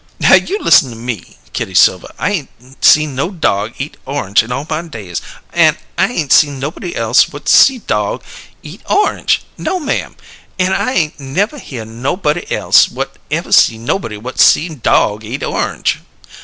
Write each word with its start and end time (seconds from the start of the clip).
"Now 0.19 0.33
you 0.33 0.57
listen 0.57 1.05
me!" 1.05 1.21
said 1.43 1.53
Kitty 1.53 1.75
Silver. 1.75 2.11
"I 2.17 2.31
ain't 2.31 2.83
see 2.83 3.05
no 3.05 3.29
dog 3.29 3.75
eat 3.77 3.97
orange 4.07 4.41
in 4.41 4.51
all 4.51 4.65
my 4.67 4.81
days, 4.81 5.21
an' 5.53 5.77
I 5.95 6.07
ain't 6.11 6.31
see 6.33 6.49
nobody 6.49 6.95
else 6.95 7.25
whut 7.25 7.47
see 7.47 7.77
dog 7.77 8.23
eat 8.63 8.81
orange! 8.89 9.43
No, 9.59 9.79
ma'am, 9.79 10.15
an' 10.57 10.73
I 10.73 10.93
ain't 10.93 11.19
nev' 11.19 11.51
hear 11.51 11.83
o' 11.83 11.85
nobody 11.85 12.51
else 12.51 12.87
whut 12.87 13.11
ev' 13.29 13.53
see 13.53 13.77
nobody 13.77 14.15
whut 14.17 14.39
see 14.39 14.69
dog 14.69 15.23
eat 15.23 15.43
orange!" 15.43 15.99